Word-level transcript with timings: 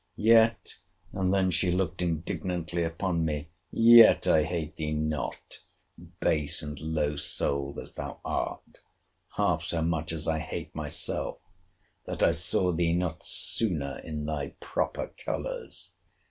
—Yet—[and 0.15 1.31
then 1.31 1.51
she 1.51 1.69
looked 1.69 2.01
indignantly 2.01 2.81
upon 2.83 3.23
me!] 3.23 3.51
yet, 3.69 4.25
I 4.25 4.41
hate 4.41 4.75
thee 4.75 4.93
not 4.95 5.59
(base 6.19 6.63
and 6.63 6.79
low 6.79 7.15
souled 7.17 7.77
as 7.77 7.93
thou 7.93 8.19
art!) 8.25 8.79
half 9.35 9.61
so 9.63 9.83
much 9.83 10.11
as 10.11 10.27
I 10.27 10.39
hate 10.39 10.73
myself, 10.73 11.37
that 12.05 12.23
I 12.23 12.31
saw 12.31 12.71
thee 12.71 12.93
not 12.93 13.23
sooner 13.23 13.99
in 13.99 14.25
thy 14.25 14.55
proper 14.59 15.13
colours! 15.23 15.91